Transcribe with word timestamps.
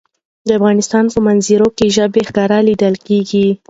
د 0.47 0.49
افغانستان 0.59 1.05
په 1.13 1.19
منظره 1.27 1.67
کې 1.77 1.87
ژبې 1.95 2.21
ښکاره 2.29 2.57
لیدل 2.67 2.95
کېږي. 3.07 3.47